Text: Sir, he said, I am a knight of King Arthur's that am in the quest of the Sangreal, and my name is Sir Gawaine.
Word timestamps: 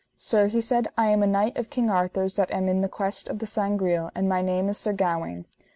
Sir, 0.17 0.47
he 0.47 0.61
said, 0.61 0.87
I 0.97 1.09
am 1.09 1.21
a 1.21 1.27
knight 1.27 1.55
of 1.59 1.69
King 1.69 1.91
Arthur's 1.91 2.35
that 2.37 2.49
am 2.49 2.67
in 2.67 2.81
the 2.81 2.89
quest 2.89 3.29
of 3.29 3.37
the 3.37 3.45
Sangreal, 3.45 4.09
and 4.15 4.27
my 4.27 4.41
name 4.41 4.67
is 4.67 4.79
Sir 4.79 4.93
Gawaine. 4.93 5.45